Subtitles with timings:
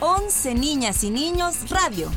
[0.00, 2.08] 11 Niñas y Niños Radio.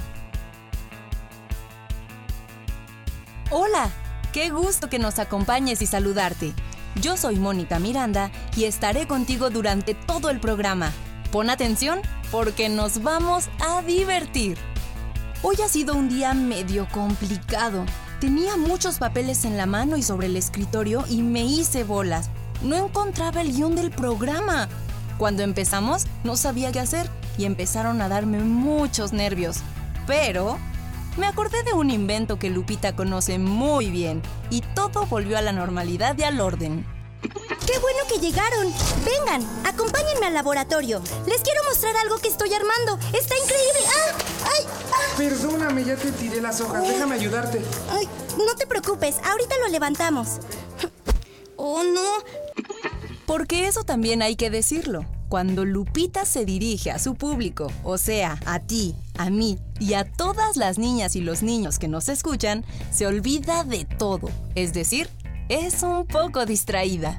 [3.50, 3.90] Hola,
[4.32, 6.54] qué gusto que nos acompañes y saludarte.
[7.02, 10.92] Yo soy Mónica Miranda y estaré contigo durante todo el programa.
[11.32, 14.60] Pon atención porque nos vamos a divertir.
[15.42, 17.84] Hoy ha sido un día medio complicado.
[18.20, 22.30] Tenía muchos papeles en la mano y sobre el escritorio y me hice bolas.
[22.62, 24.70] No encontraba el guion del programa.
[25.18, 29.58] Cuando empezamos, no sabía qué hacer y empezaron a darme muchos nervios.
[30.08, 30.58] Pero
[31.18, 35.52] me acordé de un invento que Lupita conoce muy bien y todo volvió a la
[35.52, 36.86] normalidad y al orden.
[37.22, 38.74] ¡Qué bueno que llegaron!
[39.06, 41.02] Vengan, acompáñenme al laboratorio.
[41.28, 42.98] Les quiero mostrar algo que estoy armando.
[43.14, 43.80] ¡Está increíble!
[43.88, 44.18] ¡Ah!
[44.46, 44.66] ¡Ay!
[44.92, 45.18] ¡Ah!
[45.18, 46.82] Perdóname, ya te tiré las hojas.
[46.82, 47.62] Déjame ayudarte.
[47.92, 48.08] ¡Ay!
[48.38, 50.40] No te preocupes, ahorita lo levantamos.
[51.56, 52.24] ¡Oh, no!
[53.28, 55.06] Porque eso también hay que decirlo.
[55.32, 60.04] Cuando Lupita se dirige a su público, o sea, a ti, a mí y a
[60.04, 64.30] todas las niñas y los niños que nos escuchan, se olvida de todo.
[64.56, 65.08] Es decir,
[65.48, 67.16] es un poco distraída.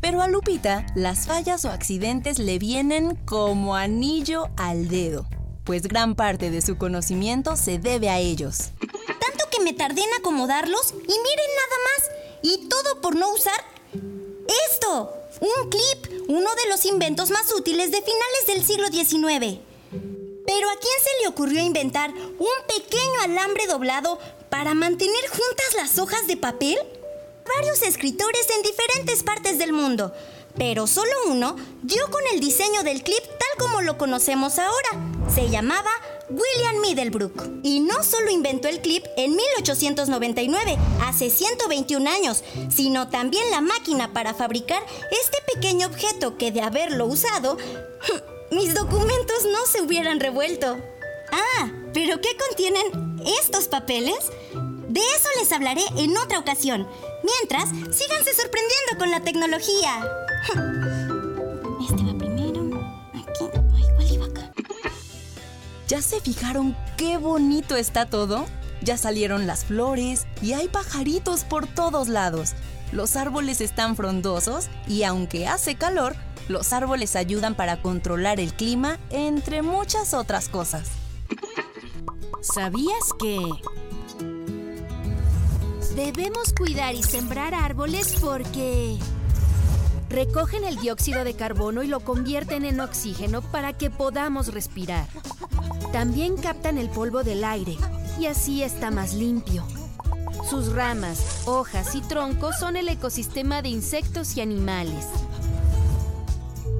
[0.00, 5.26] Pero a Lupita, las fallas o accidentes le vienen como anillo al dedo,
[5.64, 8.70] pues gran parte de su conocimiento se debe a ellos.
[8.80, 12.10] Tanto que me tardé en acomodarlos y miren nada más.
[12.42, 13.60] Y todo por no usar
[14.70, 15.14] esto.
[15.40, 19.60] Un clip, uno de los inventos más útiles de finales del siglo XIX.
[20.46, 25.98] Pero ¿a quién se le ocurrió inventar un pequeño alambre doblado para mantener juntas las
[25.98, 26.78] hojas de papel?
[27.56, 30.12] Varios escritores en diferentes partes del mundo,
[30.56, 34.88] pero solo uno dio con el diseño del clip tal como lo conocemos ahora.
[35.32, 35.90] Se llamaba
[36.30, 37.60] William Middlebrook.
[37.62, 42.42] Y no solo inventó el clip en 1899, hace 121 años,
[42.74, 47.58] sino también la máquina para fabricar este pequeño objeto que de haberlo usado,
[48.50, 50.76] mis documentos no se hubieran revuelto.
[51.32, 54.16] Ah, pero ¿qué contienen estos papeles?
[54.88, 56.88] De eso les hablaré en otra ocasión.
[57.22, 60.04] Mientras, síganse sorprendiendo con la tecnología.
[65.90, 68.46] ¿Ya se fijaron qué bonito está todo?
[68.80, 72.52] Ya salieron las flores y hay pajaritos por todos lados.
[72.92, 76.14] Los árboles están frondosos y aunque hace calor,
[76.46, 80.90] los árboles ayudan para controlar el clima, entre muchas otras cosas.
[82.40, 83.40] ¿Sabías que
[85.96, 88.96] debemos cuidar y sembrar árboles porque
[90.08, 95.08] recogen el dióxido de carbono y lo convierten en oxígeno para que podamos respirar?
[95.92, 97.76] También captan el polvo del aire
[98.18, 99.64] y así está más limpio.
[100.48, 105.06] Sus ramas, hojas y troncos son el ecosistema de insectos y animales.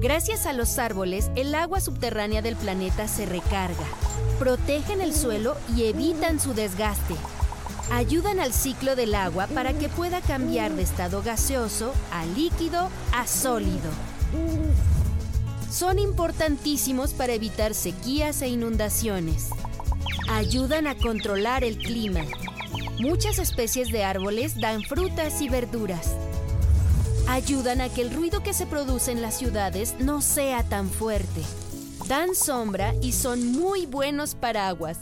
[0.01, 3.85] Gracias a los árboles, el agua subterránea del planeta se recarga,
[4.39, 7.15] protegen el suelo y evitan su desgaste.
[7.91, 13.27] Ayudan al ciclo del agua para que pueda cambiar de estado gaseoso a líquido a
[13.27, 13.91] sólido.
[15.71, 19.49] Son importantísimos para evitar sequías e inundaciones.
[20.29, 22.25] Ayudan a controlar el clima.
[22.99, 26.13] Muchas especies de árboles dan frutas y verduras.
[27.29, 31.41] Ayudan a que el ruido que se produce en las ciudades no sea tan fuerte.
[32.05, 34.97] Dan sombra y son muy buenos paraguas.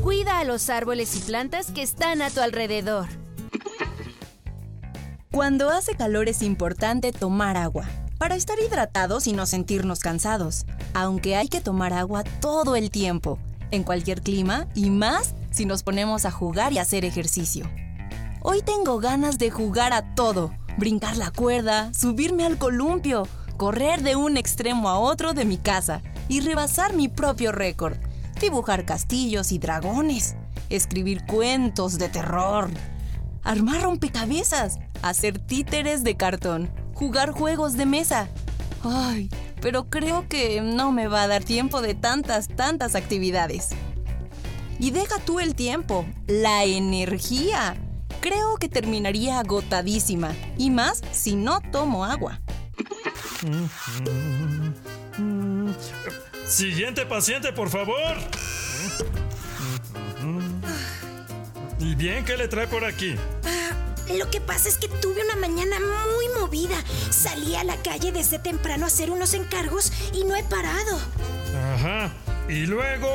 [0.00, 3.08] Cuida a los árboles y plantas que están a tu alrededor.
[5.32, 11.36] Cuando hace calor es importante tomar agua, para estar hidratados y no sentirnos cansados, aunque
[11.36, 13.38] hay que tomar agua todo el tiempo,
[13.70, 17.70] en cualquier clima y más si nos ponemos a jugar y hacer ejercicio.
[18.42, 24.16] Hoy tengo ganas de jugar a todo, brincar la cuerda, subirme al columpio, correr de
[24.16, 27.96] un extremo a otro de mi casa y rebasar mi propio récord,
[28.40, 30.36] dibujar castillos y dragones,
[30.70, 32.70] escribir cuentos de terror,
[33.42, 38.28] armar rompecabezas, hacer títeres de cartón, jugar juegos de mesa.
[38.82, 39.30] Ay,
[39.60, 43.68] pero creo que no me va a dar tiempo de tantas, tantas actividades.
[44.80, 47.76] Y deja tú el tiempo, la energía.
[48.20, 52.40] Creo que terminaría agotadísima, y más si no tomo agua.
[56.44, 58.16] Siguiente paciente, por favor.
[61.78, 63.14] ¿Y bien qué le trae por aquí?
[64.16, 65.76] Lo que pasa es que tuve una mañana
[66.16, 66.27] muy
[67.10, 70.98] Salí a la calle desde temprano a hacer unos encargos y no he parado.
[71.74, 72.12] Ajá.
[72.48, 73.08] ¿Y luego?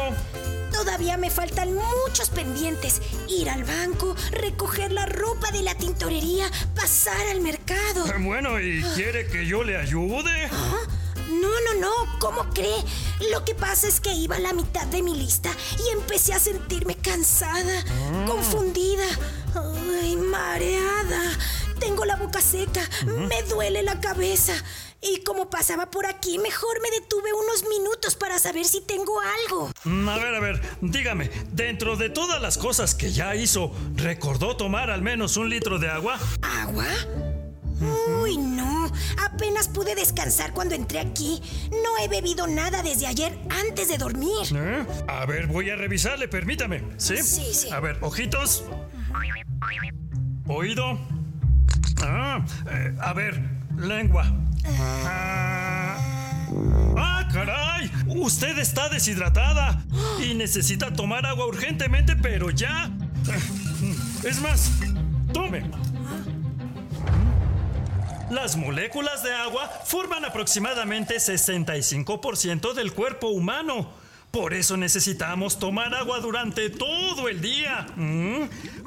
[0.71, 3.01] Todavía me faltan muchos pendientes.
[3.27, 6.45] Ir al banco, recoger la ropa de la tintorería,
[6.75, 8.05] pasar al mercado.
[8.19, 10.49] Bueno, ¿y quiere que yo le ayude?
[10.51, 10.79] ¿Ah?
[11.29, 12.83] No, no, no, ¿cómo cree?
[13.31, 15.49] Lo que pasa es que iba a la mitad de mi lista
[15.83, 17.83] y empecé a sentirme cansada,
[18.27, 19.05] confundida,
[19.55, 21.37] ay, mareada.
[21.79, 24.53] Tengo la boca seca, me duele la cabeza.
[25.01, 29.69] Y como pasaba por aquí, mejor me detuve unos minutos para saber si tengo algo.
[29.83, 34.55] Mm, A ver, a ver, dígame, dentro de todas las cosas que ya hizo, ¿recordó
[34.55, 36.17] tomar al menos un litro de agua?
[36.41, 36.85] ¿Agua?
[38.21, 38.89] Uy, no.
[39.25, 41.41] Apenas pude descansar cuando entré aquí.
[41.71, 43.37] No he bebido nada desde ayer
[43.67, 44.47] antes de dormir.
[44.55, 44.85] ¿Eh?
[45.09, 46.81] A ver, voy a revisarle, permítame.
[46.97, 47.17] ¿Sí?
[47.17, 47.69] Sí, sí.
[47.71, 48.63] A ver, ojitos.
[50.47, 50.97] Oído.
[52.05, 53.41] Ah, eh, a ver,
[53.77, 54.25] lengua.
[54.65, 55.97] Ah.
[56.97, 57.89] ¡Ah, caray!
[58.07, 59.81] Usted está deshidratada
[60.21, 62.91] y necesita tomar agua urgentemente, pero ya.
[64.23, 64.71] Es más,
[65.33, 65.63] tome.
[68.29, 74.02] Las moléculas de agua forman aproximadamente 65% del cuerpo humano.
[74.33, 77.85] Por eso necesitamos tomar agua durante todo el día,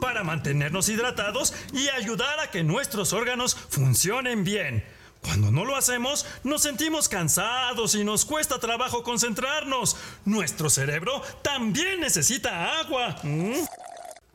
[0.01, 4.85] para mantenernos hidratados y ayudar a que nuestros órganos funcionen bien.
[5.21, 9.97] Cuando no lo hacemos, nos sentimos cansados y nos cuesta trabajo concentrarnos.
[10.25, 13.15] Nuestro cerebro también necesita agua.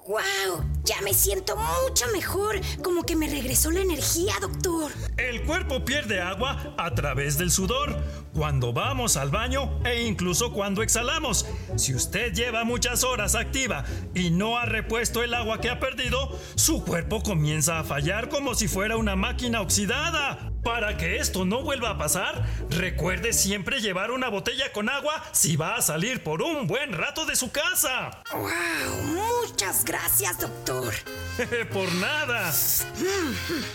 [0.07, 0.65] ¡Wow!
[0.83, 2.59] Ya me siento mucho mejor.
[2.83, 4.91] Como que me regresó la energía, doctor.
[5.17, 7.95] El cuerpo pierde agua a través del sudor,
[8.33, 11.45] cuando vamos al baño e incluso cuando exhalamos.
[11.75, 16.35] Si usted lleva muchas horas activa y no ha repuesto el agua que ha perdido,
[16.55, 20.50] su cuerpo comienza a fallar como si fuera una máquina oxidada.
[20.63, 25.55] Para que esto no vuelva a pasar, recuerde siempre llevar una botella con agua si
[25.55, 28.21] va a salir por un buen rato de su casa.
[28.31, 29.41] ¡Wow!
[29.41, 30.93] Muchas gracias, doctor.
[31.73, 32.51] Por nada.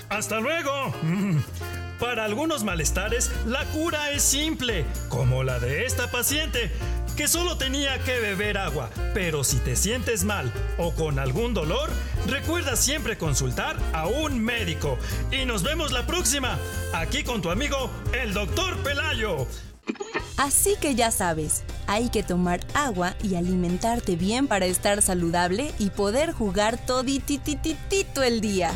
[0.09, 0.95] Hasta luego.
[1.99, 6.71] Para algunos malestares, la cura es simple, como la de esta paciente,
[7.17, 8.91] que solo tenía que beber agua.
[9.15, 11.91] Pero si te sientes mal o con algún dolor,
[12.27, 14.99] recuerda siempre consultar a un médico.
[15.33, 16.59] Y nos vemos la próxima,
[16.93, 19.47] aquí con tu amigo, el doctor Pelayo.
[20.37, 25.91] Así que ya sabes, hay que tomar agua y alimentarte bien para estar saludable y
[25.91, 28.71] poder jugar toditititito el día.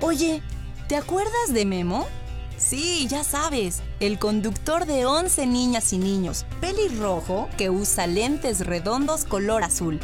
[0.00, 0.42] Oye,
[0.88, 2.08] ¿te acuerdas de Memo?
[2.58, 9.24] Sí, ya sabes, el conductor de 11 niñas y niños, pelirrojo, que usa lentes redondos
[9.24, 10.00] color azul.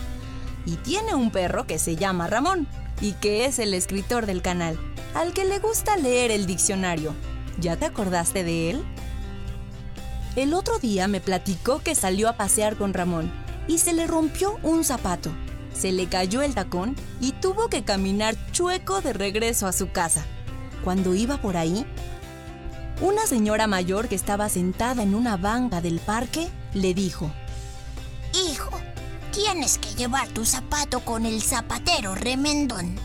[0.65, 2.69] Y tiene un perro que se llama Ramón,
[3.01, 4.79] y que es el escritor del canal,
[5.15, 7.13] al que le gusta leer el diccionario.
[7.59, 8.85] ¿Ya te acordaste de él?
[10.37, 13.33] El otro día me platicó que salió a pasear con Ramón
[13.67, 15.33] y se le rompió un zapato.
[15.75, 20.25] Se le cayó el tacón y tuvo que caminar chueco de regreso a su casa.
[20.85, 21.87] Cuando iba por ahí,
[23.01, 27.31] una señora mayor que estaba sentada en una banca del parque le dijo,
[28.49, 28.71] Hijo,
[29.33, 32.97] tienes que llevar tu zapato con el zapatero remendón.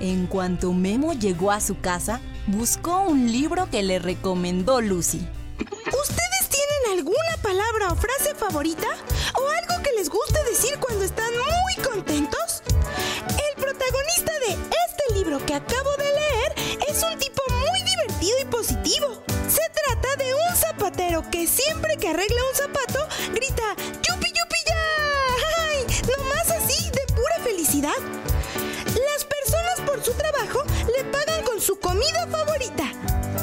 [0.00, 5.26] en cuanto Memo llegó a su casa, buscó un libro que le recomendó Lucy.
[5.58, 8.88] ¿Ustedes tienen alguna palabra o frase favorita?
[9.34, 12.62] ¿O algo que les guste decir cuando están muy contentos?
[13.28, 16.05] El protagonista de este libro que acabo de
[21.22, 22.98] que siempre que arregla un zapato
[23.32, 24.82] grita ¡Yupi, yupi, ya!
[25.62, 25.86] ¡Ay!
[26.14, 27.94] Nomás así, de pura felicidad.
[28.86, 30.62] Las personas por su trabajo
[30.94, 32.92] le pagan con su comida favorita,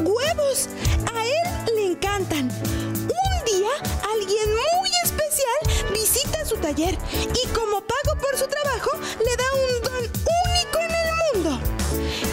[0.01, 0.69] huevos.
[1.15, 2.51] A él le encantan.
[2.51, 3.71] Un día
[4.13, 6.95] alguien muy especial visita su taller
[7.43, 10.03] y como pago por su trabajo le da un don
[10.51, 11.59] único en el mundo.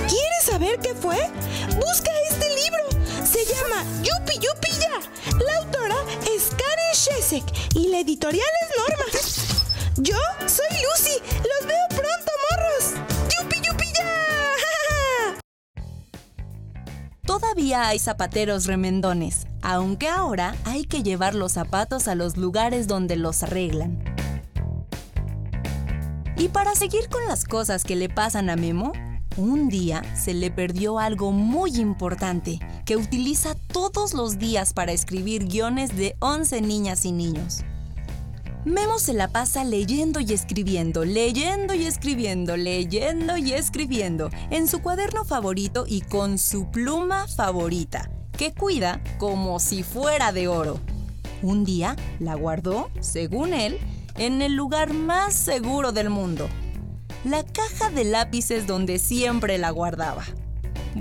[0.06, 1.16] ¿Quieres saber qué fue?
[1.76, 2.84] Busca este libro.
[3.24, 5.00] Se llama Yupi Yupi Ya.
[7.74, 9.04] Y la editorial es Norma.
[9.96, 11.20] Yo soy Lucy.
[11.36, 12.94] Los veo pronto, morros.
[13.28, 15.38] ¡Yupi, yupi, ya!
[17.26, 23.16] Todavía hay zapateros remendones, aunque ahora hay que llevar los zapatos a los lugares donde
[23.16, 24.02] los arreglan.
[26.36, 28.92] Y para seguir con las cosas que le pasan a Memo,
[29.40, 35.46] un día se le perdió algo muy importante que utiliza todos los días para escribir
[35.46, 37.64] guiones de 11 niñas y niños.
[38.66, 44.82] Memo se la pasa leyendo y escribiendo, leyendo y escribiendo, leyendo y escribiendo en su
[44.82, 50.78] cuaderno favorito y con su pluma favorita, que cuida como si fuera de oro.
[51.42, 53.78] Un día la guardó, según él,
[54.18, 56.46] en el lugar más seguro del mundo,
[57.24, 60.24] la caja de lápices donde siempre la guardaba.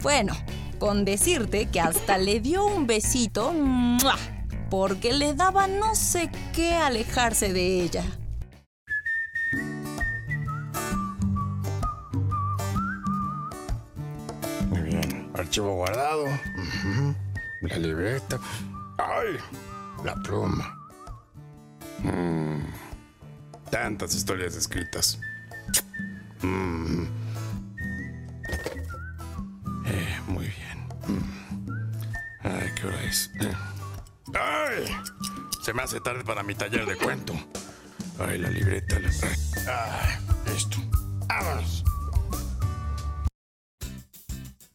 [0.01, 0.33] Bueno,
[0.79, 3.53] Con decirte que hasta le dio un besito
[4.69, 8.03] porque le daba no sé qué alejarse de ella.
[14.69, 15.29] Muy bien.
[15.33, 16.23] Archivo guardado.
[17.61, 18.39] La libreta.
[18.97, 19.35] ¡Ay!
[20.05, 20.79] La pluma.
[22.03, 22.63] Mm.
[23.69, 25.19] Tantas historias escritas.
[26.41, 27.03] Mm.
[29.85, 30.87] Eh, muy bien.
[31.07, 31.67] Mm.
[32.43, 33.29] Ay, ¿qué hora es?
[33.41, 33.53] Eh.
[34.33, 34.85] ¡Ay!
[35.63, 37.33] Se me hace tarde para mi taller de cuento.
[38.19, 38.99] Ay, la libreta.
[38.99, 39.09] La...
[39.67, 40.17] Ay,
[40.55, 40.77] esto.
[41.27, 41.83] ¡Vámonos!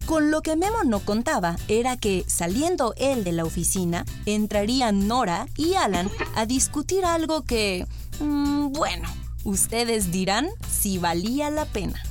[0.07, 5.47] Con lo que Memo no contaba era que, saliendo él de la oficina, entrarían Nora
[5.57, 7.87] y Alan a discutir algo que...
[8.21, 9.09] mm, bueno,
[9.45, 10.49] ustedes dirán
[10.85, 12.03] si valía la pena.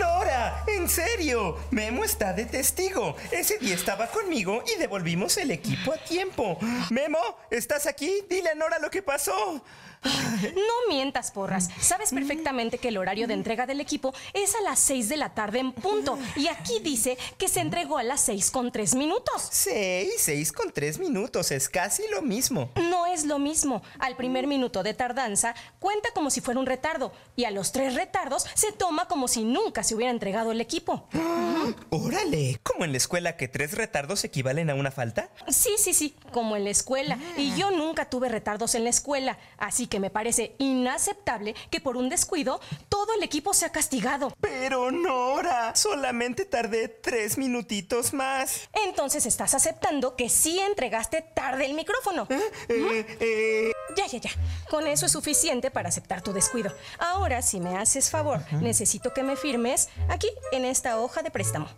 [0.00, 3.14] Nora, en serio, Memo está de testigo.
[3.30, 6.58] Ese día estaba conmigo y devolvimos el equipo a tiempo.
[6.90, 7.20] Memo,
[7.52, 8.24] ¿estás aquí?
[8.28, 9.62] Dile a Nora lo que pasó.
[10.04, 11.68] No mientas, porras.
[11.80, 15.34] Sabes perfectamente que el horario de entrega del equipo es a las 6 de la
[15.34, 16.18] tarde en punto.
[16.36, 19.48] Y aquí dice que se entregó a las 6 con 3 minutos.
[19.50, 22.70] Seis, seis con tres minutos, es casi lo mismo.
[22.90, 23.82] No es lo mismo.
[23.98, 27.12] Al primer minuto de tardanza cuenta como si fuera un retardo.
[27.36, 31.08] Y a los tres retardos se toma como si nunca se hubiera entregado el equipo.
[31.90, 35.30] Órale, ¿como en la escuela que tres retardos equivalen a una falta?
[35.48, 37.18] Sí, sí, sí, como en la escuela.
[37.36, 39.38] Y yo nunca tuve retardos en la escuela.
[39.58, 44.32] Así que me parece inaceptable que por un descuido todo el equipo sea castigado.
[44.40, 48.68] Pero Nora, solamente tardé tres minutitos más.
[48.86, 52.26] Entonces estás aceptando que sí entregaste tarde el micrófono.
[52.68, 54.30] Eh, eh, Ya, ya, ya.
[54.70, 56.72] Con eso es suficiente para aceptar tu descuido.
[56.98, 61.68] Ahora, si me haces favor, necesito que me firmes aquí en esta hoja de préstamo.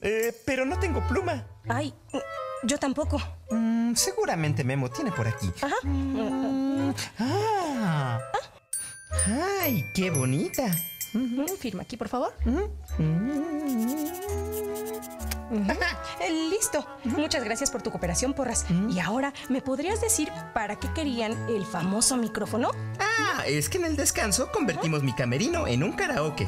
[0.00, 1.46] eh, pero no tengo pluma.
[1.68, 1.94] Ay,
[2.64, 3.20] yo tampoco.
[3.50, 5.50] Mm, seguramente Memo tiene por aquí.
[5.60, 5.76] Ajá.
[7.18, 8.20] Ah.
[9.60, 10.64] ¡Ay, qué bonita!
[11.14, 12.32] Ujú, Firma aquí, por favor.
[16.20, 16.86] Eh, Listo.
[17.04, 18.64] Muchas gracias por tu cooperación, Porras.
[18.88, 22.70] Y ahora, ¿me podrías decir para qué querían el famoso micrófono?
[22.98, 26.46] Ah, es que en el descanso convertimos mi camerino en un karaoke.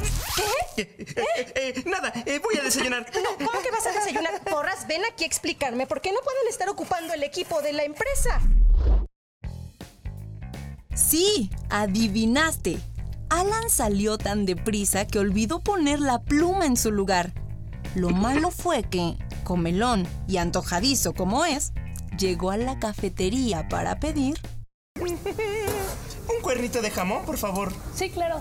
[0.76, 1.84] ¿Qué?
[1.86, 3.06] nada, eh, voy a desayunar.
[3.14, 4.40] No, ¿cómo que vas a desayunar?
[4.50, 7.84] Porras, ven aquí a explicarme por qué no pueden estar ocupando el equipo de la
[7.84, 8.40] empresa.
[10.94, 12.78] Sí, adivinaste.
[13.28, 17.32] Alan salió tan deprisa que olvidó poner la pluma en su lugar.
[17.94, 21.72] Lo malo fue que, comelón y antojadizo como es,
[22.18, 24.38] llegó a la cafetería para pedir
[25.00, 27.72] Un cuernito de jamón, por favor.
[27.94, 28.40] Sí, claro.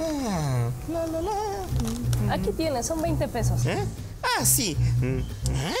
[0.00, 2.34] Ah, la, la, la.
[2.34, 3.64] Aquí tienes, son 20 pesos.
[3.66, 3.78] ¿Eh?
[4.22, 4.76] Ah, sí.
[5.00, 5.18] Mm,
[5.54, 5.74] ¿eh?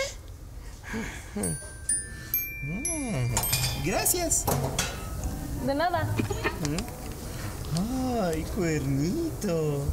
[2.62, 3.34] Mm,
[3.84, 4.44] Gracias.
[5.66, 6.14] De nada.
[8.22, 9.84] Ay, cuernito.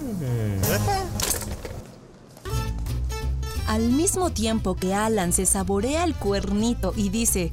[0.00, 0.62] Mm.
[3.66, 7.52] Al mismo tiempo que Alan se saborea el cuernito y dice,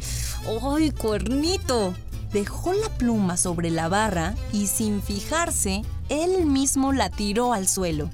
[0.62, 1.94] ¡ay, cuernito!
[2.32, 8.10] Dejó la pluma sobre la barra y sin fijarse, él mismo la tiró al suelo.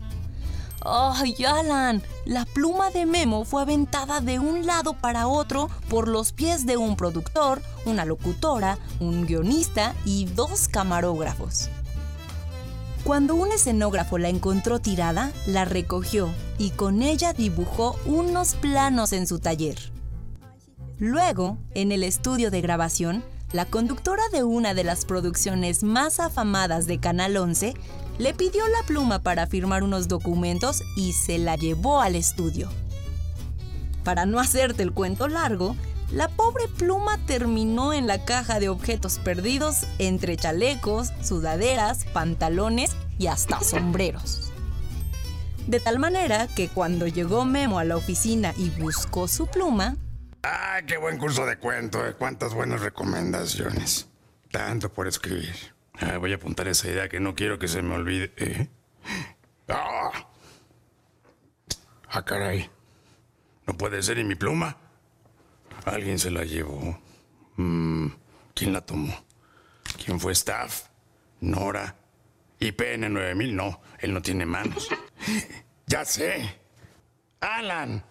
[0.83, 2.01] ¡Ay, Alan!
[2.25, 6.77] La pluma de Memo fue aventada de un lado para otro por los pies de
[6.77, 11.69] un productor, una locutora, un guionista y dos camarógrafos.
[13.03, 16.29] Cuando un escenógrafo la encontró tirada, la recogió
[16.59, 19.77] y con ella dibujó unos planos en su taller.
[20.99, 26.85] Luego, en el estudio de grabación, la conductora de una de las producciones más afamadas
[26.85, 27.73] de Canal 11
[28.19, 32.69] le pidió la pluma para firmar unos documentos y se la llevó al estudio.
[34.03, 35.75] Para no hacerte el cuento largo,
[36.11, 43.27] la pobre pluma terminó en la caja de objetos perdidos entre chalecos, sudaderas, pantalones y
[43.27, 44.51] hasta sombreros.
[45.67, 49.95] De tal manera que cuando llegó Memo a la oficina y buscó su pluma,
[50.43, 52.05] ¡Ah, qué buen curso de cuento!
[52.05, 52.15] eh!
[52.17, 54.07] ¡Cuántas buenas recomendaciones!
[54.51, 55.55] Tanto por escribir.
[55.99, 58.33] Ah, voy a apuntar esa idea que no quiero que se me olvide.
[58.37, 58.67] ¿eh?
[59.69, 60.11] ¡Ah!
[62.09, 62.69] ¡Ah, caray!
[63.67, 64.75] No puede ser, ¿y mi pluma?
[65.85, 66.99] Alguien se la llevó.
[67.57, 68.07] Mm,
[68.53, 69.13] ¿Quién la tomó?
[70.03, 70.83] ¿Quién fue staff?
[71.39, 71.95] ¿Nora?
[72.59, 73.55] ¿Y PN 9000?
[73.55, 74.87] No, él no tiene manos.
[75.87, 76.57] ¡Ya sé!
[77.39, 78.03] ¡Alan!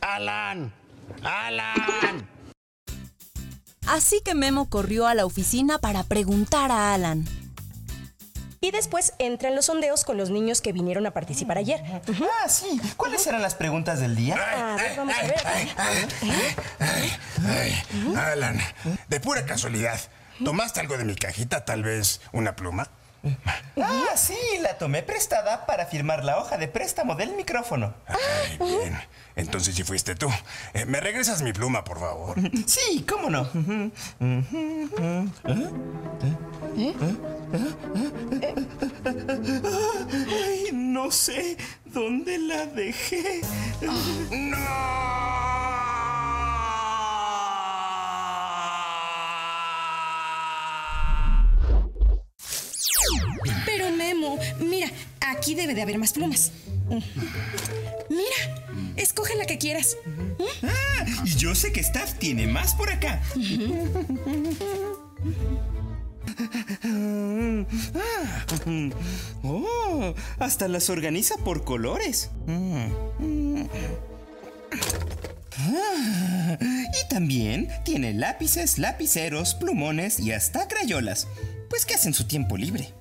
[0.00, 0.72] ¡Alan!
[1.22, 2.28] ¡Alan!
[3.86, 7.24] así que Memo corrió a la oficina para preguntar a Alan.
[8.60, 11.82] Y después entran los sondeos con los niños que vinieron a participar ayer.
[12.42, 12.80] Ah, sí.
[12.96, 14.36] ¿Cuáles eran las preguntas del día?
[14.36, 15.34] A ver, vamos a ver.
[16.78, 17.72] Ay,
[18.16, 18.58] Alan,
[19.08, 20.00] de pura casualidad,
[20.44, 21.64] ¿tomaste algo de mi cajita?
[21.64, 22.88] Tal vez una pluma.
[23.80, 27.94] Ah, sí, la tomé prestada para firmar la hoja de préstamo del micrófono.
[28.06, 28.98] Ay, bien.
[29.36, 30.28] Entonces si fuiste tú.
[30.72, 32.36] Eh, ¿Me regresas mi pluma, por favor?
[32.66, 33.48] Sí, cómo no.
[39.44, 43.40] Ay, no sé dónde la dejé.
[43.80, 43.92] Pero
[55.30, 56.52] aquí debe de haber más plumas.
[58.08, 59.96] Mira, escoge la que quieras.
[60.62, 63.20] Ah, y yo sé que Staff tiene más por acá.
[69.42, 72.30] Oh, hasta las organiza por colores.
[75.58, 81.28] Ah, y también tiene lápices, lapiceros, plumones y hasta crayolas.
[81.70, 82.92] Pues que hacen su tiempo libre.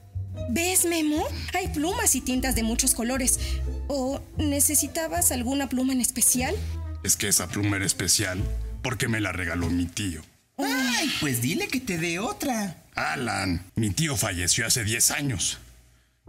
[0.50, 1.26] ¿Ves, Memo?
[1.54, 3.40] Hay plumas y tintas de muchos colores.
[3.88, 6.56] ¿O necesitabas alguna pluma en especial?
[7.04, 8.40] Es que esa pluma era especial
[8.82, 10.22] porque me la regaló mi tío.
[10.58, 12.84] Ay, pues dile que te dé otra.
[12.96, 15.60] Alan, mi tío falleció hace 10 años.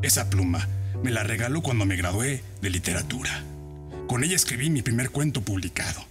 [0.03, 0.69] Esa pluma
[1.03, 3.45] me la regaló cuando me gradué de literatura.
[4.09, 6.05] Con ella escribí mi primer cuento publicado.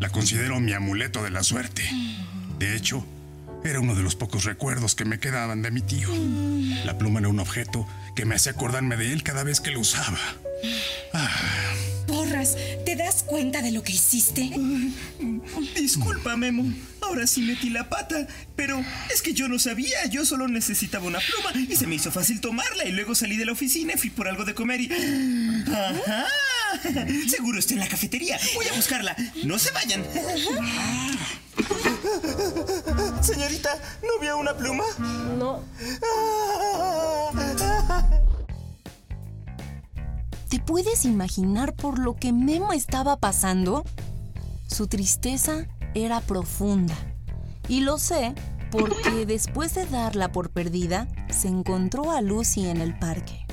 [0.00, 1.82] La considero mi amuleto de la suerte.
[2.58, 3.04] De hecho,
[3.64, 6.08] era uno de los pocos recuerdos que me quedaban de mi tío.
[6.84, 9.80] La pluma era un objeto que me hacía acordarme de él cada vez que lo
[9.80, 10.18] usaba.
[12.06, 14.50] Porras, ¿te das cuenta de lo que hiciste?
[15.74, 16.72] Disculpa, Memo.
[17.00, 18.26] Ahora sí metí la pata.
[18.56, 20.06] Pero es que yo no sabía.
[20.06, 22.84] Yo solo necesitaba una pluma y se me hizo fácil tomarla.
[22.84, 24.90] Y luego salí de la oficina y fui por algo de comer y.
[25.68, 26.26] ¡Ajá!
[27.28, 28.38] Seguro está en la cafetería.
[28.54, 29.16] Voy a buscarla.
[29.44, 30.04] No se vayan.
[33.22, 33.70] Señorita,
[34.02, 34.84] ¿no vio una pluma?
[35.38, 35.60] No.
[40.48, 43.84] ¿Te puedes imaginar por lo que Memo estaba pasando?
[44.66, 46.96] Su tristeza era profunda.
[47.68, 48.34] Y lo sé
[48.70, 53.46] porque después de darla por perdida, se encontró a Lucy en el parque.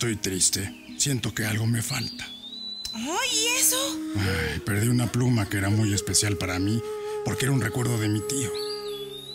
[0.00, 0.74] Estoy triste.
[0.96, 2.26] Siento que algo me falta.
[2.94, 3.76] Oh, ¿y eso?
[4.16, 6.82] Ay, perdí una pluma que era muy especial para mí
[7.22, 8.50] porque era un recuerdo de mi tío.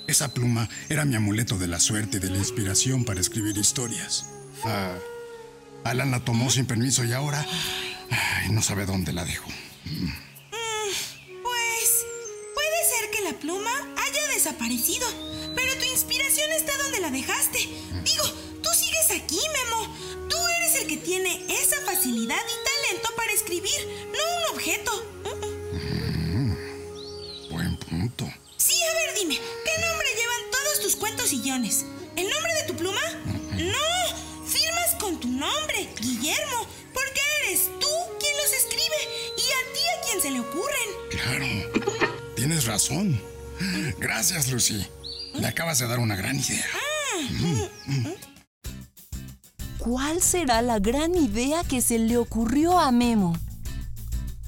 [0.08, 4.26] Esa pluma era mi amuleto de la suerte y de la inspiración para escribir historias.
[4.64, 4.98] Ah,
[5.84, 7.46] Alan la tomó sin permiso y ahora
[8.10, 9.52] ay, no sabe dónde la dejó.
[9.84, 12.06] Pues
[12.56, 15.06] puede ser que la pluma haya desaparecido,
[15.56, 17.60] pero tu inspiración está donde la dejaste.
[18.04, 18.24] Digo,
[18.64, 19.85] tú sigues aquí, Memo.
[21.16, 23.72] Tiene esa facilidad y talento para escribir,
[24.12, 24.92] no un objeto.
[27.50, 28.30] Buen punto.
[28.58, 31.86] Sí, a ver, dime, ¿qué nombre llevan todos tus cuentos y guiones?
[32.18, 33.00] ¿El nombre de tu pluma?
[33.56, 37.88] No, firmas con tu nombre, Guillermo, porque eres tú
[38.20, 39.00] quien los escribe
[39.38, 40.90] y a ti a quien se le ocurren.
[41.12, 41.46] Claro.
[42.36, 43.22] Tienes razón.
[44.00, 44.86] Gracias, Lucy.
[45.34, 46.68] Le acabas de dar una gran idea.
[49.86, 53.36] ¿Cuál será la gran idea que se le ocurrió a Memo?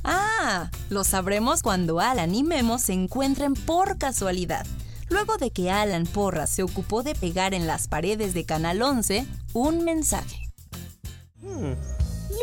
[0.03, 4.65] Ah, lo sabremos cuando Alan y Memo se encuentren por casualidad.
[5.09, 9.27] Luego de que Alan Porras se ocupó de pegar en las paredes de Canal 11
[9.53, 10.49] un mensaje.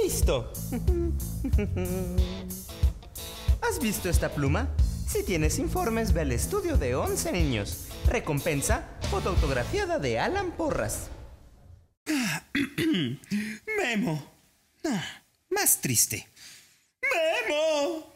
[0.04, 0.52] Listo.
[3.60, 4.68] ¿Has visto esta pluma?
[5.08, 7.88] Si tienes informes, ve al estudio de 11 niños.
[8.06, 11.08] Recompensa, foto autografiada de Alan Porras.
[13.78, 14.32] Memo.
[14.84, 16.26] Ah, más triste.
[17.02, 18.12] ¡Memo!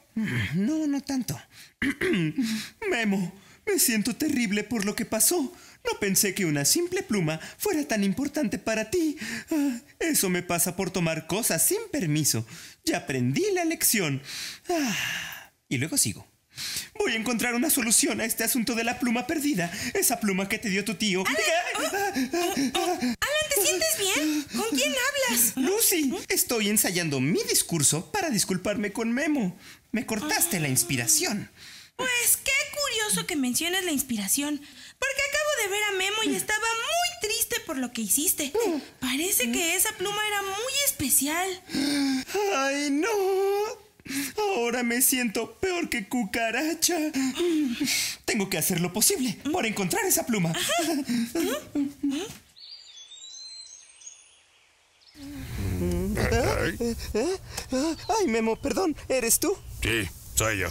[0.54, 1.40] No, no tanto.
[2.90, 3.32] Memo,
[3.66, 5.54] me siento terrible por lo que pasó.
[5.84, 9.16] No pensé que una simple pluma fuera tan importante para ti.
[9.50, 12.46] Ah, eso me pasa por tomar cosas sin permiso.
[12.84, 14.20] Ya aprendí la lección.
[14.68, 16.26] Ah, y luego sigo.
[16.98, 19.70] Voy a encontrar una solución a este asunto de la pluma perdida.
[19.94, 21.24] Esa pluma que te dio tu tío.
[21.76, 23.26] Alan, ¿te
[23.68, 24.46] sientes bien?
[24.56, 25.56] ¿Con quién hablas?
[25.56, 29.56] Lucy, estoy ensayando mi discurso para disculparme con Memo.
[29.92, 31.50] Me cortaste la inspiración.
[31.96, 36.60] Pues qué curioso que menciones la inspiración, porque acabo de ver a Memo y estaba
[36.60, 38.52] muy triste por lo que hiciste.
[39.00, 41.62] Parece que esa pluma era muy especial.
[42.54, 43.08] ¡Ay, no!
[44.38, 46.96] Ahora me siento peor que cucaracha.
[48.24, 50.52] Tengo que hacer lo posible por encontrar esa pluma.
[55.80, 56.96] Ay,
[58.20, 59.56] Ay, Memo, perdón, ¿eres tú?
[59.82, 60.68] sí, soy yo.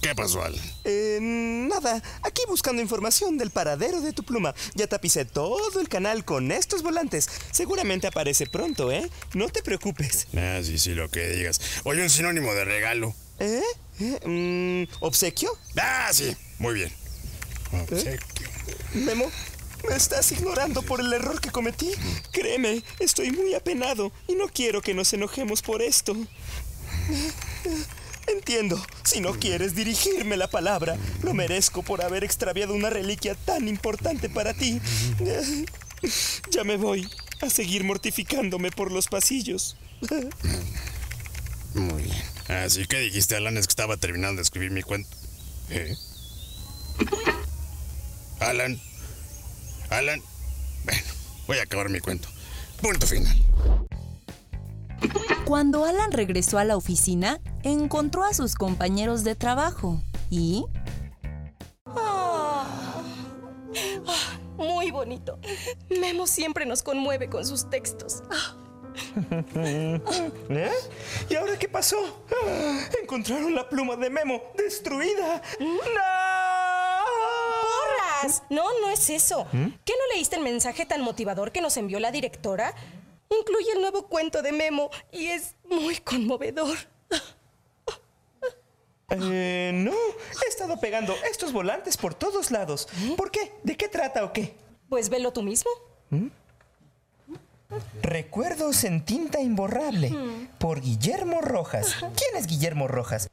[0.00, 0.40] ¿Qué pasó?
[0.84, 4.54] Eh, nada, aquí buscando información del paradero de tu pluma.
[4.74, 7.28] Ya tapicé todo el canal con estos volantes.
[7.50, 9.10] Seguramente aparece pronto, ¿eh?
[9.34, 10.28] No te preocupes.
[10.36, 11.60] Ah, sí, sí, lo que digas.
[11.82, 13.12] Oye, un sinónimo de regalo.
[13.40, 13.60] ¿Eh?
[13.98, 14.86] ¿Eh?
[14.88, 15.50] Mm, ¿Obsequio?
[15.76, 16.92] Ah, sí, muy bien.
[17.72, 18.48] Obsequio.
[18.94, 19.28] Memo,
[19.88, 21.90] me estás ignorando por el error que cometí.
[22.32, 26.16] Créeme, estoy muy apenado y no quiero que nos enojemos por esto.
[28.26, 33.68] Entiendo, si no quieres dirigirme la palabra, lo merezco por haber extraviado una reliquia tan
[33.68, 34.80] importante para ti.
[36.50, 37.08] Ya me voy
[37.40, 39.76] a seguir mortificándome por los pasillos.
[41.74, 42.22] Muy bien.
[42.48, 45.10] Así que dijiste, Alan, es que estaba terminando de escribir mi cuento.
[45.70, 45.94] ¿Eh?
[48.40, 48.80] Alan.
[49.90, 50.20] Alan.
[50.84, 51.02] Bueno,
[51.46, 52.28] voy a acabar mi cuento.
[52.80, 53.36] Punto final.
[55.44, 60.64] Cuando Alan regresó a la oficina, encontró a sus compañeros de trabajo y...
[64.56, 65.38] Muy bonito.
[66.00, 68.22] Memo siempre nos conmueve con sus textos.
[68.30, 68.56] Ah,
[69.54, 70.70] ¿Eh?
[71.28, 71.96] ¿Y ahora qué pasó?
[72.30, 72.88] ¡Ah!
[73.02, 75.42] Encontraron la pluma de Memo destruida.
[75.60, 76.15] ¡No!
[78.50, 79.46] No, no es eso.
[79.52, 82.74] ¿Qué no leíste el mensaje tan motivador que nos envió la directora?
[83.28, 86.76] Incluye el nuevo cuento de Memo y es muy conmovedor.
[89.10, 92.88] Eh, no, he estado pegando estos volantes por todos lados.
[93.16, 93.52] ¿Por qué?
[93.62, 94.54] ¿De qué trata o qué?
[94.88, 95.70] Pues velo tú mismo.
[98.02, 100.12] Recuerdos en tinta imborrable
[100.58, 101.96] por Guillermo Rojas.
[101.98, 103.28] ¿Quién es Guillermo Rojas?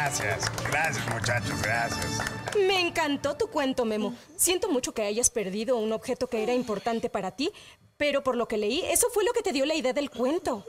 [0.00, 2.22] Gracias, gracias, muchachos, gracias.
[2.56, 4.14] Me encantó tu cuento, Memo.
[4.34, 7.52] Siento mucho que hayas perdido un objeto que era importante para ti,
[7.98, 10.64] pero por lo que leí, eso fue lo que te dio la idea del cuento.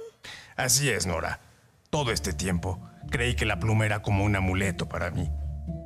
[0.58, 1.40] Así es, Nora.
[1.90, 5.32] Todo este tiempo creí que la pluma era como un amuleto para mí.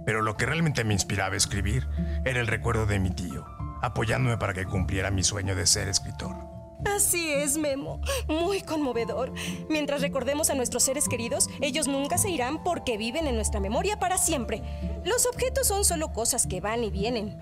[0.08, 1.88] Pero lo que realmente me inspiraba a escribir
[2.26, 3.46] era el recuerdo de mi tío,
[3.84, 6.45] apoyándome para que cumpliera mi sueño de ser escritor.
[6.86, 8.02] Así es, Memo.
[8.28, 9.34] Muy conmovedor.
[9.70, 13.98] Mientras recordemos a nuestros seres queridos, ellos nunca se irán porque viven en nuestra memoria
[14.00, 14.62] para siempre.
[15.04, 17.38] Los objetos son solo cosas que van y vienen.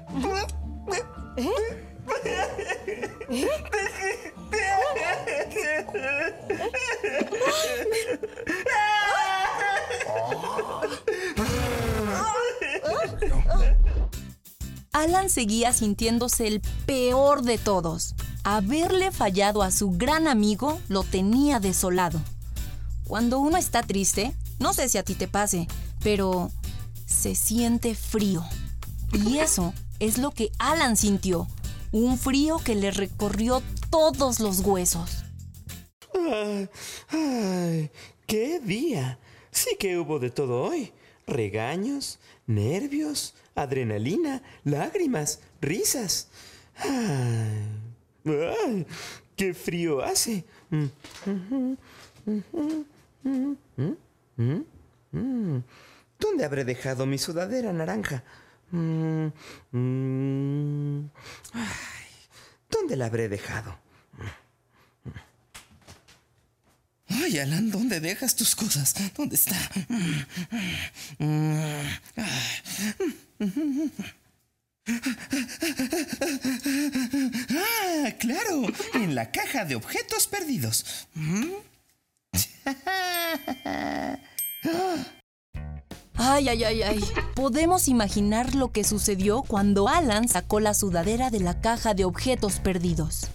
[1.28, 1.44] ¿Eh?
[14.94, 18.14] Alan seguía sintiéndose el peor de todos.
[18.44, 22.22] Haberle fallado a su gran amigo lo tenía desolado.
[23.06, 25.68] Cuando uno está triste, no sé si a ti te pase,
[26.04, 26.52] pero
[27.08, 28.46] se siente frío.
[29.12, 31.48] Y eso es lo que Alan sintió.
[31.92, 35.24] Un frío que le recorrió todos los huesos.
[36.14, 36.70] Ay,
[37.10, 37.92] ay,
[38.28, 39.20] ¡Qué día!
[39.52, 40.94] Sí que hubo de todo hoy.
[41.26, 46.30] Regaños, nervios, adrenalina, lágrimas, risas.
[48.26, 48.86] Ay,
[49.36, 50.46] ¡Qué frío hace!
[50.70, 50.86] Mm,
[51.26, 51.78] mm,
[55.12, 55.60] mm.
[56.20, 58.24] ¿Dónde habré dejado mi sudadera naranja?
[58.72, 59.38] ¿Dónde
[62.96, 63.83] la habré dejado?
[67.22, 68.96] Ay, Alan, ¿dónde dejas tus cosas?
[69.16, 69.56] ¿Dónde está?
[77.56, 81.08] Ah, claro, en la caja de objetos perdidos.
[86.16, 87.00] Ay, ay, ay, ay.
[87.36, 92.60] Podemos imaginar lo que sucedió cuando Alan sacó la sudadera de la caja de objetos
[92.60, 93.28] perdidos.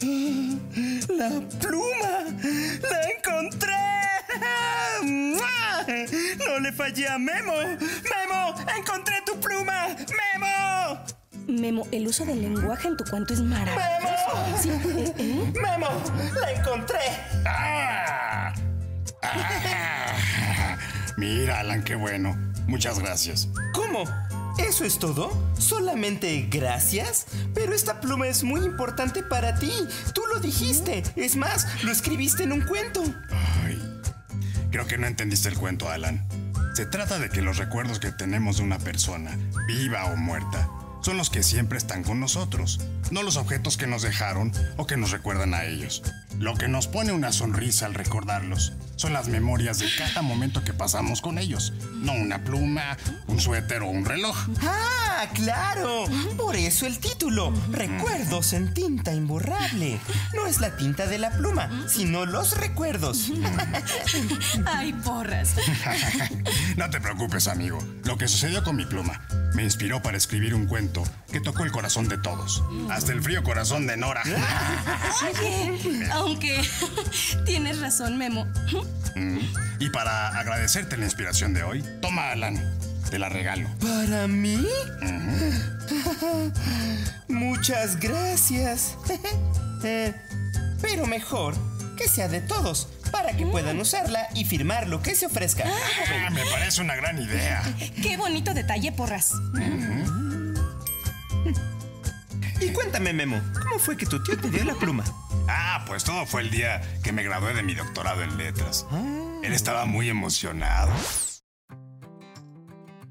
[0.00, 2.24] ¡La pluma!
[2.82, 3.72] ¡La encontré!
[6.38, 7.54] ¡No le fallé a Memo!
[7.54, 8.54] ¡Memo!
[8.76, 9.86] ¡Encontré tu pluma!
[9.88, 10.98] ¡Memo!
[11.48, 14.60] Memo, el uso del lenguaje en tu cuento es maravilloso.
[14.60, 15.14] Sí, ¿eh?
[15.18, 15.52] ¿eh?
[15.54, 15.88] ¡Memo!
[16.40, 16.98] ¡La encontré!
[17.46, 18.52] ¡Ah!
[19.22, 20.76] ¡Ah!
[21.16, 22.36] Mira, Alan, qué bueno.
[22.66, 23.48] Muchas gracias.
[23.72, 24.04] ¿Cómo?
[24.58, 25.30] ¿Eso es todo?
[25.58, 27.26] ¿Solamente gracias?
[27.54, 29.72] Pero esta pluma es muy importante para ti.
[30.14, 31.02] Tú lo dijiste.
[31.14, 33.02] Es más, lo escribiste en un cuento.
[33.62, 33.78] Ay,
[34.70, 36.26] creo que no entendiste el cuento, Alan.
[36.74, 40.68] Se trata de que los recuerdos que tenemos de una persona, viva o muerta,
[41.02, 44.96] son los que siempre están con nosotros, no los objetos que nos dejaron o que
[44.96, 46.02] nos recuerdan a ellos.
[46.38, 50.72] Lo que nos pone una sonrisa al recordarlos son las memorias de cada momento que
[50.72, 52.96] pasamos con ellos, no una pluma,
[53.26, 54.36] un suéter o un reloj.
[54.62, 56.04] ¡Ah, claro!
[56.36, 59.98] Por eso el título, Recuerdos en tinta imborrable.
[60.34, 63.30] No es la tinta de la pluma, sino los recuerdos.
[64.66, 65.54] Ay, porras.
[66.76, 67.78] no te preocupes, amigo.
[68.04, 69.20] Lo que sucedió con mi pluma
[69.54, 73.42] me inspiró para escribir un cuento que tocó el corazón de todos, hasta el frío
[73.42, 74.22] corazón de Nora.
[75.22, 76.60] Oye, aunque
[77.46, 78.46] tienes razón, Memo.
[79.14, 79.38] Mm.
[79.78, 82.60] Y para agradecerte la inspiración de hoy, toma, Alan.
[83.10, 83.68] Te la regalo.
[83.80, 84.66] ¿Para mí?
[87.28, 88.96] Muchas gracias.
[89.84, 90.12] Eh,
[90.82, 91.54] pero mejor
[91.96, 95.64] que sea de todos, para que puedan usarla y firmar lo que se ofrezca.
[95.66, 97.62] Ah, me parece una gran idea.
[98.02, 99.32] Qué bonito detalle, porras.
[102.60, 105.04] Y cuéntame, Memo, ¿cómo fue que tu tío te dio la pluma?
[105.86, 108.84] Ah, pues todo fue el día que me gradué de mi doctorado en letras.
[109.44, 110.90] Él estaba muy emocionado.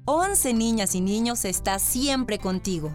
[0.04, 2.92] 11 niñas y niños está siempre contigo.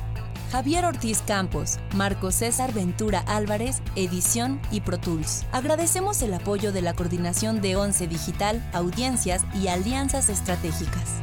[0.51, 5.45] Javier Ortiz Campos, Marco César Ventura Álvarez, edición y Pro Tools.
[5.53, 11.21] Agradecemos el apoyo de la coordinación de Once Digital, audiencias y alianzas estratégicas.